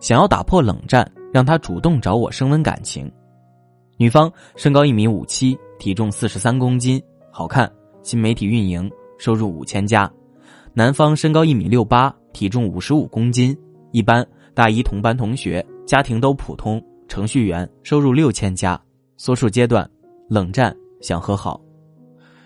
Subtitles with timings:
[0.00, 3.10] 想要打破冷战，让他主动找我升温感情。
[3.96, 7.70] 女方身高一米五七，体重四十三公斤，好看，
[8.02, 10.10] 新媒体运营，收入五千加。
[10.74, 13.56] 男方身高一米六八，体重五十五公斤，
[13.92, 18.78] 一般，大一同班同学，家庭都普通，程序员，收入六千加。
[19.16, 19.88] 所属阶段，
[20.28, 21.58] 冷战，想和好。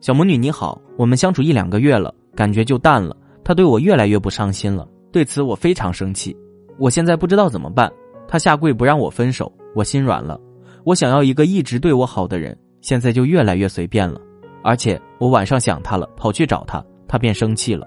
[0.00, 6.36] 小魔女你好，我们相处一两个月了，感觉就淡了，他对我越来越不上心了，对此我非常生气。
[6.78, 7.92] 我现在不知道怎么办，
[8.26, 10.40] 他下跪不让我分手，我心软了。
[10.84, 14.20] 我想要一个一直对我好的人，现在就越来越随便了。
[14.64, 17.86] 而且我晚上想他了，跑去找他，他便生气了。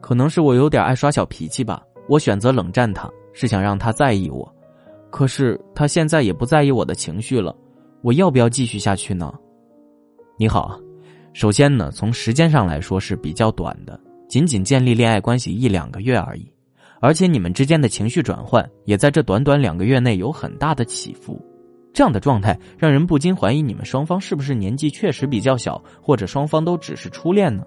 [0.00, 1.82] 可能是我有点爱耍小脾气吧。
[2.08, 4.54] 我选择冷战他，是想让他在意我。
[5.10, 7.56] 可是他现在也不在意我的情绪了，
[8.02, 9.32] 我要不要继续下去呢？
[10.38, 10.78] 你好，
[11.32, 16.52] 首先呢，从时间上来说是比较短的，仅仅建立恋爱关系一两个月而已。
[17.00, 21.40] 而且你们之间的情绪转换也在这短短两个月内有很大的起伏，
[21.92, 27.64] 这样的状态让人不禁怀疑你们双方是不是年纪确实比较小，或者双方都只是初恋呢？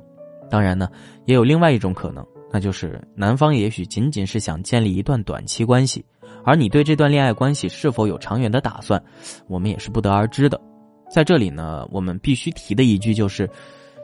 [0.49, 0.89] 当然呢，
[1.25, 6.03] 也有另外一种可能，那就是男方也许仅仅是想建立一段短期关系，
[6.43, 9.01] 而你对这段恋爱关系是否有长远的打算，
[9.47, 10.59] 我们也是不得而知的。
[11.11, 13.49] 在这里呢，我们必须提的一句就是，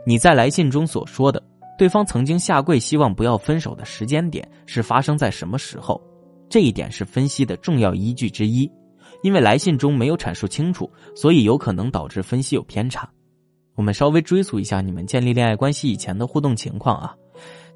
[0.06, 1.42] 你在来信中所说的。
[1.78, 6.02] 对方曾经下跪希望不要分手的时间点是发生在什么时候？
[6.50, 8.70] 这一点是分析的重要依据之一。
[9.22, 13.10] 因为来信中没有阐述清楚，所以有可能导致分析有偏差。
[13.76, 17.16] 我们稍微追溯一下你们建立恋爱关系以前的互动情况啊。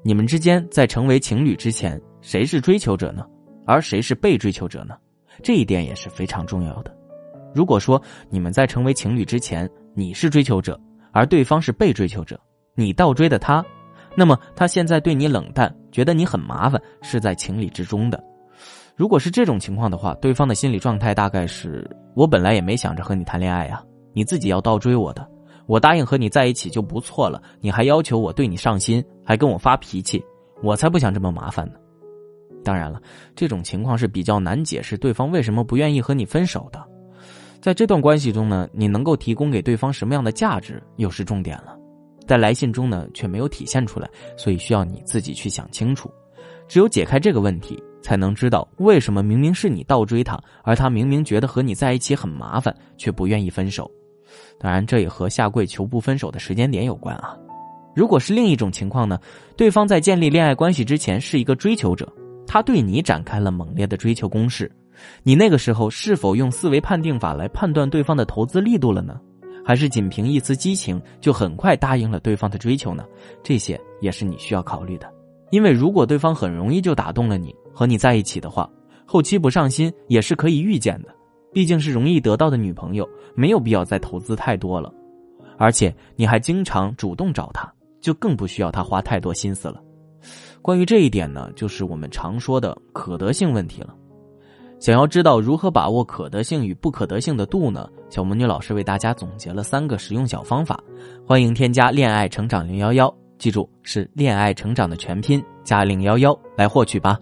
[0.02, 3.26] 你们之间在成为情侣之前，谁是追求者呢？
[3.66, 4.96] 而谁是被追求者呢？
[5.42, 6.96] 这一点也是非常重要的。
[7.54, 10.78] 如果说你们在成为情侣之前，你是追求者，
[11.12, 12.40] 而对方是被追求者，
[12.74, 13.64] 你倒追的他。
[14.16, 18.22] 那么他现在对你冷淡，觉得你很麻烦，是在情理之中的。
[18.96, 23.82] 如果是这种情况的话，对方的心理状态大概是：我本来也没想着和你谈恋爱呀，
[24.12, 25.26] 你自己要倒追我的。
[25.66, 30.22] 我答应和你在一起就不错了，你还要求我对你上心，还跟我发脾气，
[30.62, 31.74] 我才不想这么麻烦呢。
[32.62, 33.00] 当然了，
[33.34, 36.84] 这种情况是比较难解释对方为什么不愿意和你分手的。
[37.60, 41.74] 在这段关系中呢，你能够提供给对方什么样的价值，又是重点了。
[42.30, 46.08] 在来信中呢，却没有体现出来，所以需要你自己去想清楚。
[46.68, 53.90] 只有解开这个问题，才能知道为什么明明是你倒追他，而他明明觉得和你在一起很麻烦，却不愿意分手。
[54.60, 57.36] 当然，这也和下跪求不分手的时间点有关啊。
[57.96, 59.18] 如果是另一种情况呢？
[59.56, 62.08] 对方在建立恋爱关系之前是一个追求者，
[62.46, 64.70] 他对你展开了猛烈的追求攻势，
[65.24, 69.20] 你那个时候是否用思维判定法来判断对方的投资力度了呢？
[69.64, 73.04] 还是仅凭一丝激情就很快答应了对方的追求呢？
[73.42, 75.12] 这些也是你需要考虑的。
[75.50, 78.70] 因为如果对方很容易就打动了你，和你在一起的话，
[79.04, 81.08] 后期不上心也是可以预见的。
[81.52, 84.92] 毕竟是容易得到的女朋友，没有必要再投资太多了。
[85.58, 89.82] 而且你还经常主动找他，就更不需要他花太多心思了。
[90.62, 93.94] 关于这一点呢，就是我们常说的可得性问题了。
[94.80, 97.86] 想要知道如何把握可得性与不可得性的度呢？
[98.08, 100.82] 小魔女老师为大家总结了三个实用小方法，
[101.26, 107.18] 欢迎添加“恋爱成长零幺幺”，记住是“恋爱成长”的全拼加零幺幺来获取吧。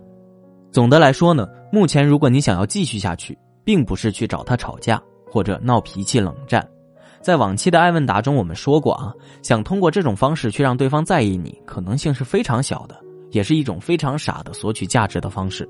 [0.71, 6.65] 总的来说呢，目前如果你想要继续下去，并不是去找他吵架或者闹脾气冷战，
[7.21, 12.95] 在往期的爱问答中我们说过啊，想通过这种方式去让对方在意你，可能性是非常小的，
[13.33, 15.69] 也是一种非常傻的索取价值的方式。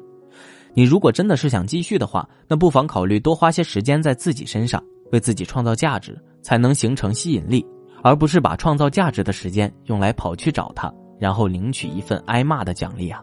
[0.78, 4.80] 你如果真的是想继续的话，那不妨考虑多花些时间在自己身上，
[5.10, 7.66] 为自己创造价值，才能形成吸引力，
[8.00, 10.88] 而不是把创造价值的时间用来跑去找他，
[11.18, 13.20] 然后领取一份挨骂的奖励啊。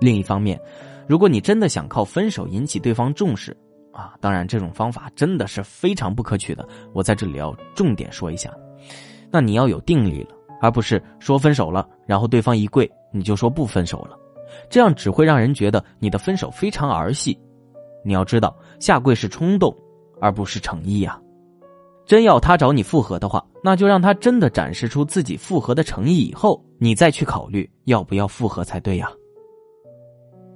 [0.00, 0.60] 另一方面，
[1.08, 3.50] 如果你真的想靠分手引起对方重视，
[3.92, 8.48] 啊，当然这种方法真的是非常不可取的，我在这里要重点说一下，
[9.28, 10.28] 那你要有定力了，
[10.62, 14.16] 而不是说分手了，然后对方一跪你就说不分手了。
[14.68, 17.38] 这样只会让人觉得你的分手非常儿戏。
[18.04, 19.74] 你要知道，下跪是冲动，
[20.20, 21.20] 而不是诚意呀。
[22.04, 29.10] 真要他找你复合的话，那就让他真的展示出自己复合的诚意以后，你再去考虑要不要复合才对呀。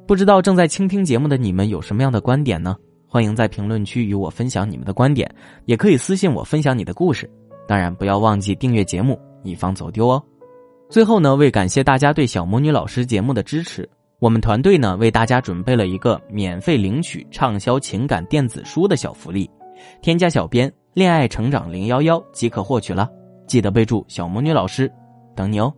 [0.07, 2.77] 不知道正在倾听节目的你们有什么样的观点呢？
[3.09, 5.29] 欢迎在评论区与我分享你们的观点，
[5.65, 7.29] 也可以私信我分享你的故事。
[7.67, 10.23] 当然，不要忘记订阅节目，以防走丢哦。
[10.91, 13.89] 最后呢，为感谢大家对小魔女老师节目的支持，
[14.19, 19.49] 我们团队呢为大家准备了一个免费领取畅销情感电子书的小福利，
[20.03, 23.09] 添加小编“恋爱成长零幺幺”即可获取了。
[23.47, 24.91] 记得备注“小魔女老师”，
[25.37, 25.73] 等你哦。